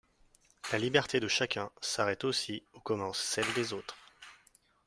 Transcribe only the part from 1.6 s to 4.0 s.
s’arrête aussi où commence celle des autres.